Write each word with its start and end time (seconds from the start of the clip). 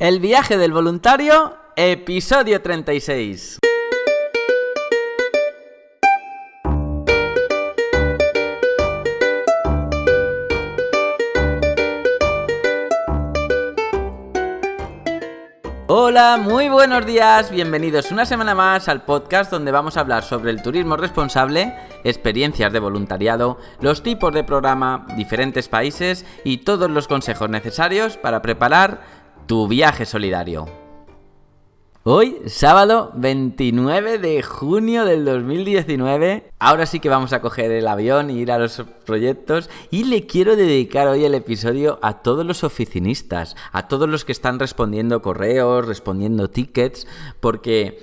El 0.00 0.20
viaje 0.20 0.56
del 0.56 0.72
voluntario, 0.72 1.56
episodio 1.74 2.62
36. 2.62 3.58
Hola, 15.90 16.36
muy 16.36 16.68
buenos 16.68 17.04
días, 17.04 17.50
bienvenidos 17.50 18.12
una 18.12 18.24
semana 18.24 18.54
más 18.54 18.88
al 18.88 19.02
podcast 19.02 19.50
donde 19.50 19.72
vamos 19.72 19.96
a 19.96 20.00
hablar 20.00 20.22
sobre 20.22 20.50
el 20.50 20.62
turismo 20.62 20.96
responsable, 20.96 21.74
experiencias 22.04 22.72
de 22.72 22.78
voluntariado, 22.78 23.58
los 23.80 24.02
tipos 24.02 24.32
de 24.32 24.44
programa, 24.44 25.06
diferentes 25.16 25.68
países 25.68 26.24
y 26.44 26.58
todos 26.58 26.90
los 26.90 27.08
consejos 27.08 27.48
necesarios 27.48 28.16
para 28.16 28.42
preparar 28.42 29.17
tu 29.48 29.66
viaje 29.66 30.04
solidario. 30.04 30.68
Hoy, 32.04 32.36
sábado 32.46 33.12
29 33.16 34.18
de 34.18 34.42
junio 34.42 35.04
del 35.04 35.24
2019, 35.24 36.50
ahora 36.58 36.86
sí 36.86 37.00
que 37.00 37.08
vamos 37.08 37.32
a 37.32 37.40
coger 37.40 37.70
el 37.70 37.88
avión 37.88 38.30
y 38.30 38.38
ir 38.38 38.52
a 38.52 38.58
los 38.58 38.82
proyectos 39.04 39.68
y 39.90 40.04
le 40.04 40.26
quiero 40.26 40.54
dedicar 40.54 41.08
hoy 41.08 41.24
el 41.24 41.34
episodio 41.34 41.98
a 42.02 42.22
todos 42.22 42.46
los 42.46 42.62
oficinistas, 42.62 43.56
a 43.72 43.88
todos 43.88 44.08
los 44.08 44.26
que 44.26 44.32
están 44.32 44.58
respondiendo 44.58 45.22
correos, 45.22 45.86
respondiendo 45.86 46.48
tickets, 46.48 47.06
porque 47.40 48.00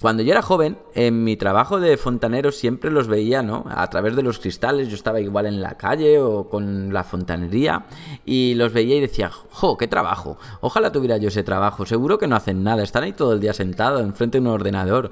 cuando 0.00 0.22
yo 0.22 0.32
era 0.32 0.42
joven, 0.42 0.78
en 0.94 1.24
mi 1.24 1.36
trabajo 1.36 1.80
de 1.80 1.96
fontanero 1.96 2.52
siempre 2.52 2.90
los 2.90 3.08
veía, 3.08 3.42
¿no? 3.42 3.64
A 3.68 3.88
través 3.88 4.16
de 4.16 4.22
los 4.22 4.38
cristales, 4.38 4.88
yo 4.88 4.94
estaba 4.94 5.20
igual 5.20 5.46
en 5.46 5.60
la 5.60 5.76
calle 5.76 6.18
o 6.18 6.48
con 6.48 6.92
la 6.92 7.04
fontanería 7.04 7.86
y 8.24 8.54
los 8.54 8.72
veía 8.72 8.96
y 8.96 9.00
decía, 9.00 9.30
¡jo, 9.30 9.76
qué 9.76 9.86
trabajo! 9.86 10.38
Ojalá 10.60 10.92
tuviera 10.92 11.16
yo 11.16 11.28
ese 11.28 11.42
trabajo, 11.42 11.86
seguro 11.86 12.18
que 12.18 12.26
no 12.26 12.36
hacen 12.36 12.62
nada, 12.62 12.82
están 12.82 13.04
ahí 13.04 13.12
todo 13.12 13.32
el 13.32 13.40
día 13.40 13.52
sentados 13.52 14.02
enfrente 14.02 14.38
de 14.38 14.42
un 14.42 14.48
ordenador. 14.48 15.10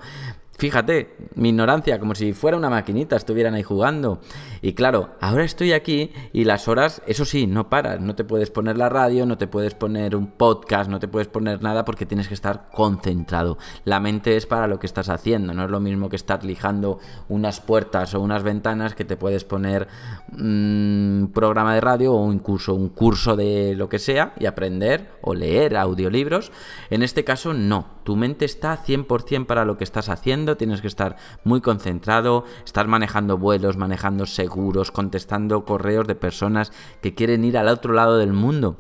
Fíjate, 0.59 1.17
mi 1.35 1.49
ignorancia, 1.49 1.99
como 1.99 2.15
si 2.15 2.35
fuera 2.35 2.57
una 2.57 2.71
maquinita, 2.71 3.17
estuvieran 3.17 3.55
ahí 3.55 3.63
jugando. 3.63 4.21
Y 4.61 4.75
claro, 4.75 5.11
ahora 5.21 5.45
estoy 5.45 5.73
aquí 5.73 6.13
y 6.33 6.45
las 6.45 6.69
horas, 6.69 7.03
eso 7.07 7.25
sí, 7.25 7.47
no 7.47 7.69
paras. 7.69 8.01
No 8.01 8.15
te 8.15 8.23
puedes 8.23 8.51
poner 8.51 8.77
la 8.77 8.89
radio, 8.89 9.27
no 9.27 9.39
te 9.39 9.49
puedes 9.49 9.75
poner 9.75 10.15
un 10.15 10.29
podcast, 10.29 10.89
no 10.89 11.01
te 11.01 11.09
puedes 11.09 11.27
poner 11.27 11.63
nada 11.63 11.85
porque 11.85 12.07
tienes 12.07 12.29
que 12.29 12.35
estar 12.35 12.69
concentrado. 12.71 13.59
La 13.85 13.99
mente 13.99 14.37
es 14.37 14.47
para 14.47 14.69
lo 14.69 14.79
que 14.79 14.87
estás 14.87 15.09
haciendo, 15.09 15.55
no 15.55 15.65
es 15.65 15.71
lo 15.71 15.81
mismo 15.81 16.09
que 16.09 16.17
estar 16.17 16.45
lijando 16.45 16.99
unas 17.29 17.61
puertas 17.61 18.15
o 18.15 18.21
unas 18.21 18.43
ventanas 18.43 18.95
que 18.95 19.05
te 19.05 19.17
puedes 19.17 19.45
poner 19.45 19.89
un 20.33 21.31
programa 21.35 21.75
de 21.75 21.81
radio 21.81 22.13
o 22.15 22.33
incluso 22.33 22.75
un 22.75 22.91
curso 22.91 23.37
de 23.37 23.75
lo 23.75 23.89
que 23.89 23.99
sea 23.99 24.35
y 24.39 24.47
aprender 24.47 25.13
o 25.23 25.35
leer 25.35 25.77
audiolibros. 25.77 26.53
En 26.91 27.03
este 27.03 27.25
caso, 27.25 27.55
no. 27.55 28.03
Tu 28.05 28.17
mente 28.17 28.45
está 28.45 28.77
100% 28.77 29.47
para 29.47 29.65
lo 29.65 29.77
que 29.77 29.85
estás 29.85 30.09
haciendo 30.09 30.42
tienes 30.45 30.81
que 30.81 30.87
estar 30.87 31.17
muy 31.45 31.61
concentrado, 31.61 32.45
estar 32.65 32.89
manejando 32.89 33.39
vuelos, 33.39 33.77
manejando 33.77 34.27
seguros, 34.27 34.91
contestando 34.91 35.65
correos 35.65 36.07
de 36.07 36.15
personas 36.15 36.73
que 37.01 37.15
quieren 37.15 37.45
ir 37.45 37.57
al 37.57 37.69
otro 37.69 37.93
lado 37.93 38.19
del 38.19 38.33
mundo. 38.33 38.77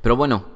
Pero 0.00 0.16
bueno, 0.16 0.53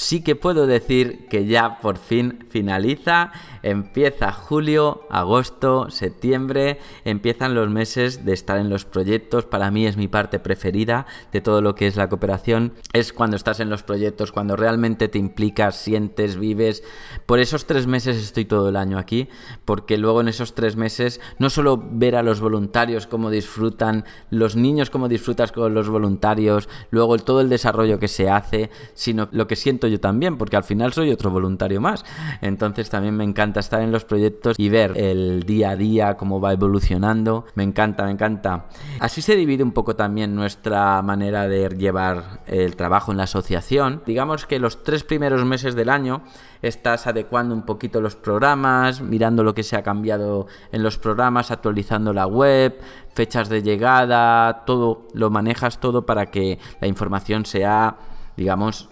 sí 0.00 0.22
que 0.22 0.34
puedo 0.34 0.66
decir 0.66 1.26
que 1.28 1.44
ya 1.44 1.78
por 1.78 1.98
fin 1.98 2.46
finaliza, 2.48 3.32
empieza 3.62 4.32
julio, 4.32 5.02
agosto, 5.10 5.90
septiembre, 5.90 6.78
empiezan 7.04 7.54
los 7.54 7.68
meses 7.68 8.24
de 8.24 8.32
estar 8.32 8.56
en 8.56 8.70
los 8.70 8.86
proyectos, 8.86 9.44
para 9.44 9.70
mí 9.70 9.86
es 9.86 9.98
mi 9.98 10.08
parte 10.08 10.38
preferida 10.38 11.04
de 11.32 11.42
todo 11.42 11.60
lo 11.60 11.74
que 11.74 11.86
es 11.86 11.96
la 11.96 12.08
cooperación, 12.08 12.72
es 12.94 13.12
cuando 13.12 13.36
estás 13.36 13.60
en 13.60 13.68
los 13.68 13.82
proyectos, 13.82 14.32
cuando 14.32 14.56
realmente 14.56 15.08
te 15.08 15.18
implicas, 15.18 15.76
sientes, 15.76 16.36
vives, 16.36 16.82
por 17.26 17.38
esos 17.38 17.66
tres 17.66 17.86
meses 17.86 18.16
estoy 18.16 18.46
todo 18.46 18.70
el 18.70 18.76
año 18.76 18.98
aquí, 18.98 19.28
porque 19.66 19.98
luego 19.98 20.22
en 20.22 20.28
esos 20.28 20.54
tres 20.54 20.76
meses 20.76 21.20
no 21.38 21.50
solo 21.50 21.76
ver 21.76 22.16
a 22.16 22.22
los 22.22 22.40
voluntarios 22.40 23.06
cómo 23.06 23.28
disfrutan, 23.28 24.06
los 24.30 24.56
niños 24.56 24.88
cómo 24.88 25.08
disfrutas 25.08 25.52
con 25.52 25.74
los 25.74 25.90
voluntarios, 25.90 26.70
luego 26.90 27.18
todo 27.18 27.42
el 27.42 27.50
desarrollo 27.50 27.98
que 27.98 28.08
se 28.08 28.30
hace, 28.30 28.70
sino 28.94 29.28
lo 29.32 29.46
que 29.46 29.56
siento 29.56 29.89
yo 29.90 30.00
también, 30.00 30.38
porque 30.38 30.56
al 30.56 30.64
final 30.64 30.92
soy 30.92 31.10
otro 31.10 31.30
voluntario 31.30 31.80
más. 31.80 32.04
Entonces 32.40 32.88
también 32.90 33.16
me 33.16 33.24
encanta 33.24 33.60
estar 33.60 33.82
en 33.82 33.92
los 33.92 34.04
proyectos 34.04 34.56
y 34.58 34.68
ver 34.68 34.96
el 34.96 35.42
día 35.44 35.70
a 35.70 35.76
día, 35.76 36.16
cómo 36.16 36.40
va 36.40 36.52
evolucionando. 36.52 37.44
Me 37.54 37.62
encanta, 37.62 38.04
me 38.04 38.12
encanta. 38.12 38.66
Así 39.00 39.22
se 39.22 39.36
divide 39.36 39.62
un 39.62 39.72
poco 39.72 39.96
también 39.96 40.34
nuestra 40.34 41.02
manera 41.02 41.48
de 41.48 41.68
llevar 41.76 42.40
el 42.46 42.76
trabajo 42.76 43.10
en 43.10 43.18
la 43.18 43.24
asociación. 43.24 44.02
Digamos 44.06 44.46
que 44.46 44.58
los 44.58 44.82
tres 44.84 45.04
primeros 45.04 45.44
meses 45.44 45.74
del 45.74 45.88
año 45.88 46.22
estás 46.62 47.06
adecuando 47.06 47.54
un 47.54 47.62
poquito 47.62 48.00
los 48.00 48.16
programas, 48.16 49.00
mirando 49.00 49.42
lo 49.42 49.54
que 49.54 49.62
se 49.62 49.76
ha 49.76 49.82
cambiado 49.82 50.46
en 50.72 50.82
los 50.82 50.98
programas, 50.98 51.50
actualizando 51.50 52.12
la 52.12 52.26
web, 52.26 52.78
fechas 53.12 53.48
de 53.48 53.62
llegada, 53.62 54.64
todo, 54.66 55.08
lo 55.14 55.30
manejas 55.30 55.80
todo 55.80 56.06
para 56.06 56.26
que 56.26 56.58
la 56.80 56.88
información 56.88 57.46
sea, 57.46 57.96
digamos, 58.36 58.88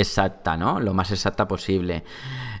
exacta, 0.00 0.56
¿no? 0.56 0.80
Lo 0.80 0.94
más 0.94 1.10
exacta 1.10 1.48
posible. 1.48 2.04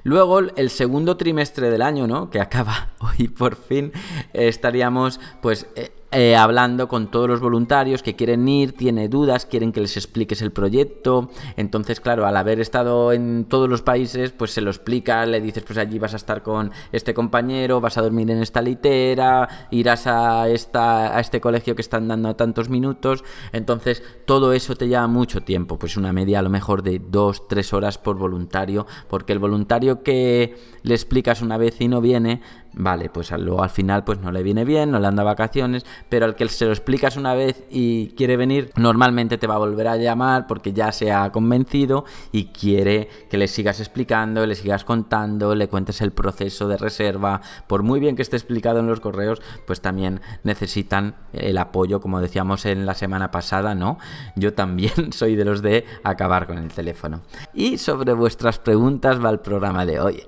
Luego, 0.04 0.40
el 0.40 0.70
segundo 0.70 1.16
trimestre 1.16 1.70
del 1.70 1.82
año, 1.82 2.06
¿no? 2.06 2.30
Que 2.30 2.40
acaba 2.40 2.90
hoy 2.98 3.28
por 3.28 3.56
fin, 3.56 3.92
estaríamos 4.32 5.20
pues 5.42 5.66
eh, 6.10 6.36
hablando 6.36 6.88
con 6.88 7.10
todos 7.10 7.28
los 7.28 7.40
voluntarios 7.40 8.02
que 8.02 8.16
quieren 8.16 8.48
ir, 8.48 8.72
tiene 8.72 9.08
dudas, 9.08 9.44
quieren 9.44 9.72
que 9.72 9.82
les 9.82 9.96
expliques 9.96 10.40
el 10.40 10.52
proyecto. 10.52 11.30
Entonces, 11.56 12.00
claro, 12.00 12.26
al 12.26 12.36
haber 12.36 12.60
estado 12.60 13.12
en 13.12 13.44
todos 13.44 13.68
los 13.68 13.82
países, 13.82 14.32
pues 14.32 14.52
se 14.52 14.62
lo 14.62 14.70
explica, 14.70 15.26
le 15.26 15.42
dices, 15.42 15.64
pues 15.64 15.78
allí 15.78 15.98
vas 15.98 16.14
a 16.14 16.16
estar 16.16 16.42
con 16.42 16.72
este 16.92 17.12
compañero, 17.12 17.82
vas 17.82 17.98
a 17.98 18.02
dormir 18.02 18.30
en 18.30 18.40
esta 18.40 18.62
litera, 18.62 19.68
irás 19.70 20.06
a, 20.06 20.48
esta, 20.48 21.14
a 21.14 21.20
este 21.20 21.42
colegio 21.42 21.76
que 21.76 21.82
están 21.82 22.08
dando 22.08 22.34
tantos 22.36 22.70
minutos. 22.70 23.22
Entonces, 23.52 24.02
todo 24.24 24.54
eso 24.54 24.76
te 24.76 24.88
lleva 24.88 25.06
mucho 25.08 25.42
tiempo, 25.42 25.78
pues 25.78 25.98
una 25.98 26.14
media 26.14 26.38
a 26.38 26.42
lo 26.42 26.50
mejor 26.50 26.82
de 26.82 27.00
dos, 27.00 27.46
tres 27.48 27.74
horas 27.74 27.98
por 27.98 28.16
voluntario, 28.16 28.86
porque 29.08 29.34
el 29.34 29.40
voluntario 29.40 30.02
que 30.02 30.56
le 30.82 30.94
explicas 30.94 31.42
una 31.42 31.58
vez 31.58 31.80
y 31.80 31.88
no 31.88 32.00
viene, 32.00 32.40
vale, 32.78 33.10
pues 33.10 33.30
luego 33.32 33.62
al 33.62 33.70
final 33.70 34.04
pues 34.04 34.20
no 34.20 34.32
le 34.32 34.42
viene 34.42 34.64
bien, 34.64 34.90
no 34.90 34.98
le 34.98 35.06
anda 35.06 35.22
vacaciones, 35.22 35.84
pero 36.08 36.24
al 36.24 36.34
que 36.34 36.48
se 36.48 36.64
lo 36.64 36.70
explicas 36.70 37.16
una 37.16 37.34
vez 37.34 37.64
y 37.70 38.10
quiere 38.10 38.36
venir, 38.36 38.70
normalmente 38.76 39.36
te 39.36 39.46
va 39.46 39.56
a 39.56 39.58
volver 39.58 39.88
a 39.88 39.96
llamar 39.96 40.46
porque 40.46 40.72
ya 40.72 40.92
se 40.92 41.12
ha 41.12 41.30
convencido 41.30 42.04
y 42.32 42.46
quiere 42.46 43.08
que 43.28 43.36
le 43.36 43.48
sigas 43.48 43.80
explicando, 43.80 44.46
le 44.46 44.54
sigas 44.54 44.84
contando, 44.84 45.54
le 45.54 45.68
cuentes 45.68 46.00
el 46.00 46.12
proceso 46.12 46.68
de 46.68 46.76
reserva, 46.76 47.40
por 47.66 47.82
muy 47.82 48.00
bien 48.00 48.16
que 48.16 48.22
esté 48.22 48.36
explicado 48.36 48.78
en 48.78 48.86
los 48.86 49.00
correos, 49.00 49.42
pues 49.66 49.80
también 49.80 50.20
necesitan 50.44 51.16
el 51.32 51.58
apoyo, 51.58 52.00
como 52.00 52.20
decíamos 52.20 52.64
en 52.64 52.86
la 52.86 52.94
semana 52.94 53.30
pasada, 53.30 53.74
¿no? 53.74 53.98
Yo 54.36 54.54
también 54.54 55.12
soy 55.12 55.34
de 55.34 55.44
los 55.44 55.62
de 55.62 55.84
acabar 56.04 56.46
con 56.46 56.58
el 56.58 56.68
teléfono. 56.68 57.22
Y 57.52 57.78
sobre 57.78 58.12
vuestras 58.12 58.58
preguntas 58.58 59.22
va 59.22 59.30
el 59.30 59.40
programa 59.40 59.84
de 59.84 60.00
hoy. 60.00 60.22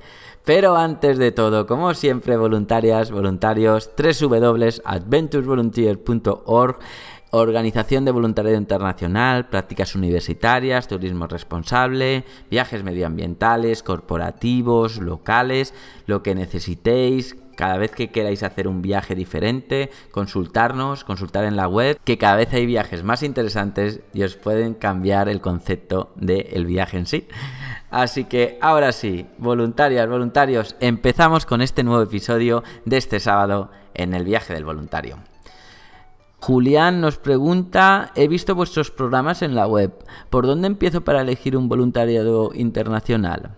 Pero 0.45 0.77
antes 0.77 1.19
de 1.19 1.33
todo, 1.33 1.67
como 1.67 1.95
siempre, 1.95 2.37
voluntarias, 2.37 3.11
voluntarios, 3.11 3.91
www.adventuresvolunteer.org 3.97 6.79
Organización 7.33 8.05
de 8.05 8.11
voluntariado 8.11 8.59
internacional, 8.59 9.49
prácticas 9.49 9.95
universitarias, 9.95 10.89
turismo 10.89 11.29
responsable, 11.29 12.25
viajes 12.51 12.83
medioambientales, 12.83 13.85
corporativos, 13.85 14.99
locales, 14.99 15.73
lo 16.07 16.25
que 16.25 16.35
necesitéis, 16.35 17.37
cada 17.57 17.77
vez 17.77 17.91
que 17.91 18.11
queráis 18.11 18.43
hacer 18.43 18.69
un 18.69 18.83
viaje 18.83 19.15
diferente, 19.15 19.91
consultarnos, 20.11 21.05
consultar 21.05 21.45
en 21.45 21.57
la 21.57 21.69
web, 21.69 21.99
que 22.05 22.19
cada 22.19 22.37
vez 22.37 22.53
hay 22.53 22.67
viajes 22.67 23.03
más 23.03 23.23
interesantes 23.23 24.01
y 24.13 24.23
os 24.23 24.37
pueden 24.37 24.75
cambiar 24.75 25.29
el 25.29 25.41
concepto 25.41 26.13
del 26.17 26.67
viaje 26.67 26.99
en 26.99 27.07
sí. 27.07 27.29
Así 27.91 28.25
que 28.25 28.59
ahora 28.61 28.93
sí, 28.93 29.27
voluntarias, 29.39 30.09
voluntarios, 30.09 30.77
empezamos 30.81 31.45
con 31.45 31.61
este 31.61 31.83
nuevo 31.83 32.03
episodio 32.03 32.63
de 32.85 32.97
este 32.97 33.19
sábado 33.19 33.71
en 33.95 34.15
el 34.15 34.25
viaje 34.25 34.55
del 34.55 34.65
voluntario. 34.65 35.19
Julián 36.39 37.03
nos 37.03 37.19
pregunta, 37.19 38.13
he 38.15 38.27
visto 38.27 38.55
vuestros 38.55 38.91
programas 38.91 39.43
en 39.43 39.55
la 39.55 39.67
web, 39.67 39.93
¿por 40.31 40.47
dónde 40.47 40.69
empiezo 40.69 41.03
para 41.03 41.21
elegir 41.21 41.57
un 41.57 41.69
voluntariado 41.69 42.53
internacional? 42.55 43.57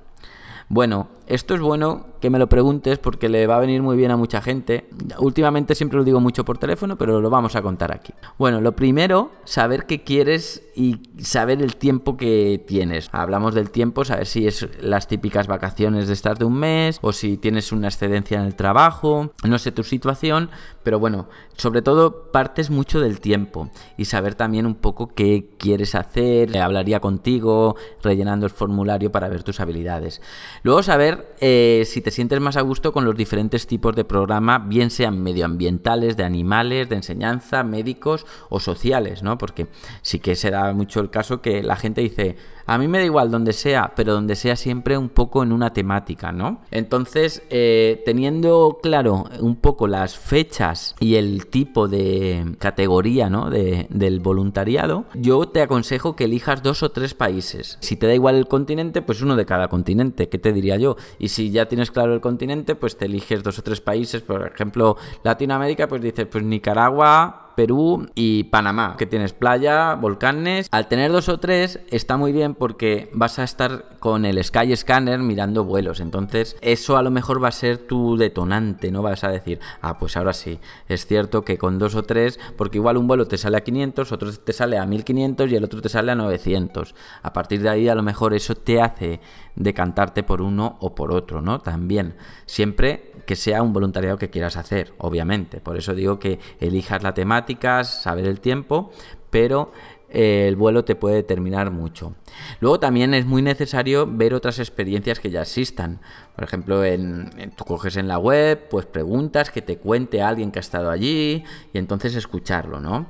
Bueno, 0.69 1.09
esto 1.27 1.55
es 1.55 1.61
bueno 1.61 2.07
que 2.21 2.31
me 2.31 2.39
lo 2.39 2.49
preguntes 2.49 2.99
porque 2.99 3.29
le 3.29 3.47
va 3.47 3.57
a 3.57 3.61
venir 3.61 3.83
muy 3.83 3.97
bien 3.97 4.13
a 4.13 4.17
mucha 4.17 4.41
gente. 4.41 4.89
Últimamente 5.19 5.75
siempre 5.75 5.99
lo 5.99 6.05
digo 6.05 6.21
mucho 6.21 6.45
por 6.45 6.57
teléfono, 6.57 6.97
pero 6.97 7.21
lo 7.21 7.31
vamos 7.31 7.57
a 7.57 7.63
contar 7.63 7.93
aquí. 7.93 8.13
Bueno, 8.39 8.61
lo 8.61 8.77
primero, 8.77 9.33
saber 9.45 9.87
qué 9.87 10.05
quieres 10.05 10.63
y 10.77 11.01
saber 11.19 11.61
el 11.61 11.77
tiempo 11.77 12.17
que 12.17 12.65
tienes. 12.67 13.09
Hablamos 13.13 13.55
del 13.55 13.71
tiempo, 13.71 14.05
saber 14.05 14.27
si 14.27 14.47
es 14.47 14.69
las 14.81 15.09
típicas 15.09 15.49
vacaciones 15.49 16.07
de 16.07 16.13
estar 16.13 16.39
de 16.39 16.45
un 16.45 16.55
mes 16.55 16.99
o 17.03 17.13
si 17.13 17.37
tienes 17.37 17.73
una 17.73 17.89
excedencia 17.89 18.39
en 18.39 18.47
el 18.47 18.55
trabajo, 18.55 19.33
no 19.45 19.59
sé 19.59 19.73
tu 19.73 19.83
situación, 19.83 20.49
pero 20.85 21.01
bueno, 21.01 21.29
sobre 21.57 21.83
todo 21.83 22.31
partes 22.31 22.71
mucho 22.71 23.01
del 23.01 23.21
tiempo 23.21 23.69
y 23.97 24.05
saber 24.05 24.37
también 24.37 24.67
un 24.67 24.77
poco 24.77 25.09
qué 25.09 25.51
quieres 25.59 25.95
hacer. 25.97 26.57
Hablaría 26.57 27.01
contigo 27.01 27.77
rellenando 28.03 28.47
el 28.47 28.53
formulario 28.53 29.11
para 29.11 29.29
ver 29.29 29.43
tus 29.43 29.59
habilidades. 29.59 30.23
Luego 30.63 30.83
saber 30.83 31.12
eh, 31.41 31.85
si 31.87 32.01
te 32.01 32.11
sientes 32.11 32.41
más 32.41 32.57
a 32.57 32.61
gusto 32.61 32.93
con 32.93 33.05
los 33.05 33.17
diferentes 33.17 33.67
tipos 33.67 33.95
de 33.97 34.05
programa, 34.05 34.59
bien 34.59 34.91
sean 34.91 35.23
medioambientales, 35.23 36.17
de 36.17 36.25
animales, 36.25 36.89
de 36.89 36.97
enseñanza, 36.97 37.63
médicos 37.65 38.27
o 38.49 38.61
sociales, 38.61 39.23
¿no? 39.23 39.39
Porque 39.39 39.67
sí 40.03 40.19
que 40.19 40.37
se 40.37 40.51
da 40.51 40.73
mucho 40.73 41.01
el 41.01 41.11
caso 41.11 41.41
que 41.41 41.63
la 41.63 41.77
gente 41.77 42.01
dice, 42.01 42.37
a 42.67 42.79
mí 42.79 42.89
me 42.89 42.99
da 42.99 43.05
igual 43.05 43.31
donde 43.31 43.53
sea, 43.53 43.93
pero 43.97 44.13
donde 44.13 44.37
sea 44.37 44.57
siempre 44.57 44.97
un 44.97 45.09
poco 45.09 45.43
en 45.43 45.53
una 45.53 45.73
temática, 45.73 46.33
¿no? 46.33 46.61
Entonces, 46.71 47.43
eh, 47.51 48.03
teniendo 48.05 48.79
claro 48.83 49.25
un 49.41 49.57
poco 49.57 49.87
las 49.87 50.17
fechas 50.17 50.95
y 51.01 51.17
el 51.17 51.47
tipo 51.47 51.89
de 51.89 52.55
categoría, 52.59 53.29
¿no? 53.31 53.51
De, 53.51 53.87
del 53.91 54.21
voluntariado, 54.21 55.05
yo 55.15 55.47
te 55.49 55.63
aconsejo 55.63 56.17
que 56.17 56.25
elijas 56.25 56.63
dos 56.63 56.83
o 56.83 56.91
tres 56.91 57.15
países. 57.15 57.79
Si 57.81 57.97
te 57.97 58.07
da 58.07 58.15
igual 58.15 58.37
el 58.37 58.49
continente, 58.49 59.03
pues 59.03 59.23
uno 59.23 59.37
de 59.37 59.47
cada 59.47 59.69
continente, 59.69 60.29
¿qué 60.29 60.39
te 60.39 60.53
diría 60.53 60.77
yo? 60.77 60.97
Y 61.19 61.29
si 61.29 61.51
ya 61.51 61.67
tienes 61.67 61.91
claro 61.91 62.15
el 62.15 62.21
continente, 62.21 62.75
pues 62.75 62.97
te 62.97 63.07
eliges 63.07 63.43
dos 63.43 63.59
o 63.59 63.63
tres 63.63 63.81
países, 63.81 64.23
por 64.23 64.47
ejemplo, 64.47 64.97
Latinoamérica, 65.23 65.89
pues 65.89 66.03
dices, 66.03 66.27
pues 66.27 66.45
Nicaragua, 66.45 67.42
Perú 67.55 68.09
y 68.15 68.45
Panamá, 68.45 68.97
que 68.99 69.07
tienes 69.07 69.33
playa, 69.33 69.95
volcanes. 69.95 70.69
Al 70.71 70.89
tener 70.89 71.13
dos 71.13 71.29
o 71.29 71.39
tres 71.39 71.81
está 71.91 72.17
muy 72.17 72.33
bien 72.33 72.55
porque 72.55 73.11
vas 73.13 73.39
a 73.39 73.45
estar 73.45 73.99
con 74.01 74.25
el 74.25 74.43
Sky 74.43 74.75
Scanner 74.77 75.21
mirando 75.21 75.65
vuelos. 75.65 76.01
Entonces 76.01 76.57
eso 76.61 76.97
a 76.97 77.03
lo 77.03 77.11
mejor 77.11 77.43
va 77.43 77.49
a 77.49 77.53
ser 77.53 77.79
tu 77.79 78.17
detonante, 78.17 78.91
¿no? 78.91 79.03
Vas 79.03 79.25
a 79.25 79.29
decir, 79.29 79.61
ah, 79.81 79.99
pues 79.99 80.17
ahora 80.17 80.33
sí, 80.33 80.59
es 80.89 81.07
cierto 81.07 81.45
que 81.45 81.59
con 81.59 81.79
dos 81.79 81.95
o 81.95 82.03
tres, 82.03 82.39
porque 82.57 82.79
igual 82.79 82.97
un 82.97 83.07
vuelo 83.07 83.27
te 83.27 83.39
sale 83.39 83.57
a 83.57 83.61
500, 83.63 84.13
otro 84.13 84.33
te 84.33 84.53
sale 84.53 84.79
a 84.79 84.87
1500 84.87 85.51
y 85.51 85.57
el 85.57 85.65
otro 85.65 85.81
te 85.81 85.89
sale 85.89 86.13
a 86.13 86.15
900. 86.15 86.95
A 87.23 87.33
partir 87.33 87.63
de 87.63 87.69
ahí 87.69 87.89
a 87.89 87.95
lo 87.95 88.03
mejor 88.03 88.35
eso 88.35 88.55
te 88.55 88.81
hace 88.81 89.21
decantarte 89.55 90.23
por 90.23 90.43
uno 90.43 90.77
o 90.81 90.95
por 90.95 91.13
otro, 91.13 91.41
¿no? 91.41 91.61
También, 91.61 92.15
siempre 92.47 93.13
que 93.27 93.37
sea 93.37 93.63
un 93.63 93.73
voluntariado 93.73 94.19
que 94.19 94.31
quieras 94.31 94.57
hacer, 94.57 94.95
obviamente. 94.99 95.61
Por 95.61 95.77
eso 95.77 95.95
digo 95.95 96.19
que 96.19 96.39
elijas 96.61 97.03
la 97.03 97.15
temática, 97.15 97.42
saber 97.85 98.27
el 98.27 98.41
tiempo, 98.41 98.91
pero 99.31 99.73
eh, 100.15 100.47
el 100.47 100.57
vuelo 100.57 100.85
te 100.85 100.95
puede 100.95 101.17
determinar 101.17 101.71
mucho. 101.71 102.15
Luego 102.61 102.79
también 102.79 103.15
es 103.15 103.25
muy 103.25 103.41
necesario 103.41 104.07
ver 104.07 104.35
otras 104.35 104.59
experiencias 104.59 105.19
que 105.19 105.31
ya 105.31 105.41
existan. 105.41 106.01
Por 106.35 106.45
ejemplo, 106.45 106.85
en, 106.85 107.31
tú 107.57 107.65
coges 107.65 107.97
en 107.97 108.09
la 108.09 108.19
web, 108.19 108.69
pues 108.69 108.85
preguntas 108.85 109.51
que 109.51 109.63
te 109.63 109.79
cuente 109.79 110.21
alguien 110.21 110.51
que 110.51 110.59
ha 110.59 110.61
estado 110.61 110.91
allí 110.91 111.45
y 111.73 111.79
entonces 111.79 112.15
escucharlo, 112.15 112.79
¿no? 112.79 113.07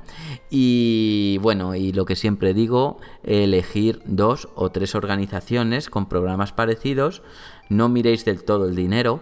Y 0.49 1.39
bueno, 1.41 1.75
y 1.75 1.91
lo 1.91 2.05
que 2.05 2.15
siempre 2.15 2.53
digo, 2.53 2.99
elegir 3.23 4.01
dos 4.05 4.47
o 4.55 4.71
tres 4.71 4.95
organizaciones 4.95 5.89
con 5.89 6.07
programas 6.07 6.53
parecidos. 6.53 7.21
No 7.67 7.89
miréis 7.89 8.23
del 8.23 8.45
todo 8.45 8.65
el 8.65 8.75
dinero, 8.75 9.21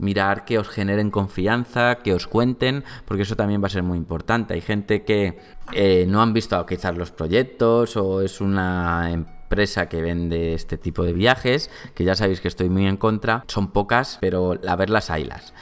mirar 0.00 0.44
que 0.44 0.58
os 0.58 0.68
generen 0.68 1.10
confianza, 1.10 1.96
que 1.96 2.14
os 2.14 2.26
cuenten, 2.26 2.84
porque 3.04 3.22
eso 3.22 3.36
también 3.36 3.62
va 3.62 3.66
a 3.66 3.70
ser 3.70 3.82
muy 3.82 3.98
importante. 3.98 4.54
Hay 4.54 4.60
gente 4.60 5.04
que 5.04 5.38
eh, 5.72 6.06
no 6.08 6.22
han 6.22 6.32
visto 6.32 6.64
quizás 6.66 6.96
los 6.96 7.10
proyectos 7.10 7.96
o 7.96 8.22
es 8.22 8.40
una 8.40 9.10
empresa 9.12 9.88
que 9.88 10.02
vende 10.02 10.54
este 10.54 10.78
tipo 10.78 11.04
de 11.04 11.12
viajes, 11.12 11.70
que 11.94 12.04
ya 12.04 12.14
sabéis 12.14 12.40
que 12.40 12.48
estoy 12.48 12.68
muy 12.68 12.86
en 12.86 12.96
contra. 12.96 13.44
Son 13.48 13.72
pocas, 13.72 14.18
pero 14.20 14.58
a 14.66 14.76
ver 14.76 14.90
las 14.90 15.10
haylas. 15.10 15.54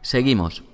Seguimos. 0.00 0.71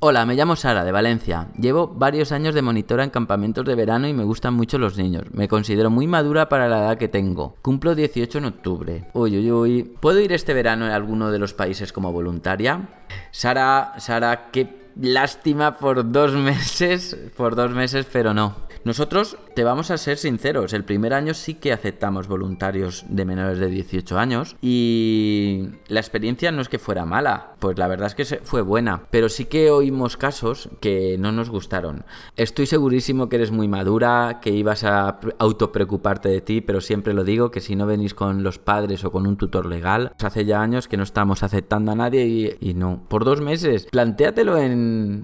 Hola, 0.00 0.24
me 0.26 0.36
llamo 0.36 0.54
Sara, 0.54 0.84
de 0.84 0.92
Valencia. 0.92 1.48
Llevo 1.58 1.88
varios 1.88 2.30
años 2.30 2.54
de 2.54 2.62
monitora 2.62 3.02
en 3.02 3.10
campamentos 3.10 3.64
de 3.64 3.74
verano 3.74 4.06
y 4.06 4.12
me 4.12 4.22
gustan 4.22 4.54
mucho 4.54 4.78
los 4.78 4.96
niños. 4.96 5.24
Me 5.32 5.48
considero 5.48 5.90
muy 5.90 6.06
madura 6.06 6.48
para 6.48 6.68
la 6.68 6.78
edad 6.78 6.98
que 6.98 7.08
tengo. 7.08 7.56
Cumplo 7.62 7.96
18 7.96 8.38
en 8.38 8.44
octubre. 8.44 9.04
Uy, 9.12 9.36
uy, 9.36 9.50
uy. 9.50 9.82
¿Puedo 9.82 10.20
ir 10.20 10.32
este 10.32 10.54
verano 10.54 10.86
en 10.86 10.92
alguno 10.92 11.32
de 11.32 11.40
los 11.40 11.52
países 11.52 11.92
como 11.92 12.12
voluntaria? 12.12 12.90
Sara, 13.32 13.94
Sara, 13.98 14.50
qué 14.52 14.87
lástima 15.00 15.78
por 15.78 16.10
dos 16.10 16.32
meses, 16.32 17.16
por 17.36 17.54
dos 17.54 17.70
meses, 17.70 18.06
pero 18.12 18.34
no. 18.34 18.68
Nosotros, 18.84 19.36
te 19.54 19.64
vamos 19.64 19.90
a 19.90 19.98
ser 19.98 20.18
sinceros, 20.18 20.72
el 20.72 20.84
primer 20.84 21.12
año 21.12 21.34
sí 21.34 21.54
que 21.54 21.72
aceptamos 21.72 22.28
voluntarios 22.28 23.04
de 23.08 23.24
menores 23.24 23.58
de 23.58 23.66
18 23.66 24.18
años 24.18 24.56
y 24.62 25.68
la 25.88 26.00
experiencia 26.00 26.52
no 26.52 26.62
es 26.62 26.68
que 26.68 26.78
fuera 26.78 27.04
mala, 27.04 27.54
pues 27.58 27.76
la 27.76 27.88
verdad 27.88 28.06
es 28.06 28.14
que 28.14 28.40
fue 28.42 28.62
buena, 28.62 29.02
pero 29.10 29.28
sí 29.28 29.46
que 29.46 29.70
oímos 29.70 30.16
casos 30.16 30.70
que 30.80 31.16
no 31.18 31.32
nos 31.32 31.50
gustaron. 31.50 32.04
Estoy 32.36 32.66
segurísimo 32.66 33.28
que 33.28 33.36
eres 33.36 33.50
muy 33.50 33.68
madura, 33.68 34.38
que 34.40 34.50
ibas 34.50 34.84
a 34.84 35.18
autopreocuparte 35.38 36.28
de 36.28 36.40
ti, 36.40 36.60
pero 36.60 36.80
siempre 36.80 37.14
lo 37.14 37.24
digo, 37.24 37.50
que 37.50 37.60
si 37.60 37.76
no 37.76 37.84
venís 37.84 38.14
con 38.14 38.42
los 38.42 38.58
padres 38.58 39.04
o 39.04 39.10
con 39.10 39.26
un 39.26 39.36
tutor 39.36 39.66
legal, 39.66 40.12
hace 40.22 40.44
ya 40.44 40.62
años 40.62 40.88
que 40.88 40.96
no 40.96 41.02
estamos 41.02 41.42
aceptando 41.42 41.92
a 41.92 41.96
nadie 41.96 42.26
y, 42.26 42.70
y 42.70 42.74
no. 42.74 43.02
Por 43.08 43.24
dos 43.24 43.40
meses, 43.40 43.86
plantéatelo 43.90 44.56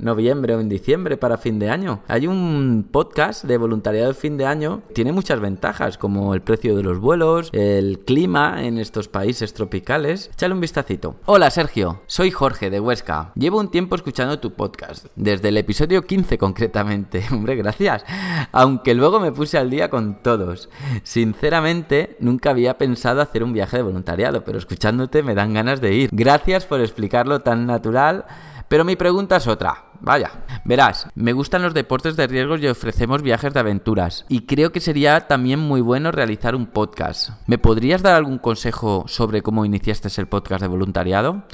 noviembre 0.01 0.55
o 0.55 0.61
en 0.61 0.69
diciembre 0.69 1.17
para 1.17 1.39
fin 1.39 1.59
de 1.59 1.71
año. 1.71 2.01
Hay 2.09 2.27
un 2.27 2.89
podcast 2.91 3.45
de 3.45 3.57
voluntariado 3.57 4.09
de 4.09 4.15
fin 4.15 4.37
de 4.37 4.47
año 4.47 4.83
tiene 4.95 5.13
muchas 5.13 5.41
ventajas, 5.41 5.99
como 5.99 6.35
el 6.35 6.41
precio 6.41 6.77
de 6.77 6.83
los 6.83 6.99
vuelos, 6.99 7.51
el 7.53 8.01
clima 8.01 8.65
en 8.65 8.79
estos 8.79 9.09
países 9.09 9.55
tropicales. 9.55 10.31
Échale 10.33 10.55
un 10.55 10.61
vistacito. 10.61 11.17
Hola 11.27 11.51
Sergio, 11.51 12.03
soy 12.07 12.31
Jorge 12.31 12.71
de 12.71 12.81
Huesca. 12.81 13.33
Llevo 13.35 13.59
un 13.59 13.71
tiempo 13.71 13.97
escuchando 13.97 14.39
tu 14.39 14.53
podcast, 14.53 15.07
desde 15.17 15.49
el 15.49 15.57
episodio 15.57 16.07
15 16.07 16.39
concretamente. 16.39 17.25
Hombre, 17.33 17.57
gracias. 17.57 18.05
Aunque 18.53 18.95
luego 18.95 19.21
me 19.21 19.33
puse 19.33 19.59
al 19.59 19.71
día 19.71 19.91
con 19.91 20.23
todos. 20.23 20.69
Sinceramente, 21.03 22.17
nunca 22.21 22.51
había 22.51 22.79
pensado 22.79 23.21
hacer 23.21 23.43
un 23.43 23.53
viaje 23.53 23.79
de 23.79 23.83
voluntariado, 23.83 24.45
pero 24.45 24.59
escuchándote 24.59 25.23
me 25.23 25.35
dan 25.35 25.55
ganas 25.55 25.81
de 25.81 25.95
ir. 25.95 26.11
Gracias 26.13 26.67
por 26.67 26.81
explicarlo 26.81 27.41
tan 27.41 27.67
natural. 27.67 28.25
Pero 28.69 28.85
mi 28.85 28.97
pregunta 28.97 29.37
es 29.37 29.47
otra. 29.47 29.85
Vaya, 30.01 30.31
verás, 30.65 31.09
me 31.15 31.33
gustan 31.33 31.63
los 31.63 31.75
deportes 31.75 32.17
de 32.17 32.27
riesgos 32.27 32.61
y 32.61 32.67
ofrecemos 32.67 33.23
viajes 33.23 33.55
de 33.55 33.61
aventuras. 33.61 34.27
Y 34.29 34.43
creo 34.43 34.73
que 34.73 34.81
sería 34.81 35.27
también 35.29 35.61
muy 35.61 35.81
bueno 35.81 36.13
realizar 36.13 36.55
un 36.55 36.67
podcast. 36.67 37.31
¿Me 37.47 37.59
podrías 37.59 38.03
dar 38.03 38.15
algún 38.15 38.39
consejo 38.39 39.05
sobre 39.07 39.43
cómo 39.43 39.65
iniciaste 39.65 40.09
el 40.21 40.27
podcast 40.27 40.63
de 40.63 40.69
voluntariado? 40.69 41.45